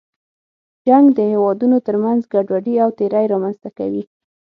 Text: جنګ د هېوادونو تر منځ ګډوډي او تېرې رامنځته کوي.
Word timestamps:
جنګ 0.87 1.05
د 1.17 1.19
هېوادونو 1.31 1.77
تر 1.87 1.95
منځ 2.03 2.21
ګډوډي 2.33 2.75
او 2.83 2.89
تېرې 2.99 3.25
رامنځته 3.33 3.69
کوي. 3.77 4.03